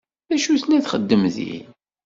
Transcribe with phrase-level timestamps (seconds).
[0.29, 1.65] D acu tella txeddem din?